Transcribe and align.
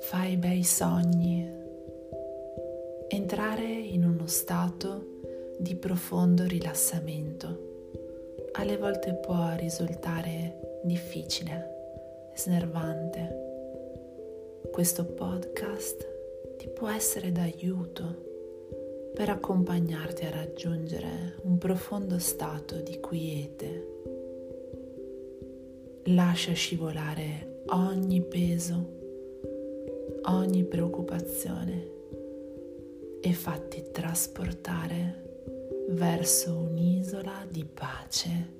fai 0.00 0.36
bei 0.36 0.62
sogni, 0.62 1.48
entrare 3.08 3.64
in 3.64 4.04
uno 4.04 4.26
stato 4.26 5.18
di 5.58 5.74
profondo 5.76 6.44
rilassamento. 6.46 7.68
Alle 8.52 8.76
volte 8.76 9.14
può 9.14 9.54
risultare 9.56 10.80
difficile, 10.82 12.32
snervante. 12.34 13.48
Questo 14.72 15.04
podcast 15.04 16.08
ti 16.56 16.68
può 16.68 16.88
essere 16.88 17.30
d'aiuto 17.30 18.28
per 19.14 19.28
accompagnarti 19.28 20.24
a 20.24 20.30
raggiungere 20.30 21.36
un 21.42 21.58
profondo 21.58 22.18
stato 22.18 22.80
di 22.80 22.98
quiete. 23.00 23.86
Lascia 26.04 26.52
scivolare 26.52 27.62
ogni 27.66 28.22
peso, 28.22 28.98
ogni 30.24 30.64
preoccupazione 30.64 31.88
e 33.20 33.32
fatti 33.32 33.90
trasportare 33.90 35.84
verso 35.90 36.56
un'isola 36.56 37.46
di 37.50 37.64
pace 37.64 38.58